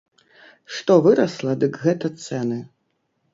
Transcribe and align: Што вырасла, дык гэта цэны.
Што 0.77 0.95
вырасла, 1.07 1.53
дык 1.65 1.77
гэта 1.85 2.13
цэны. 2.25 2.59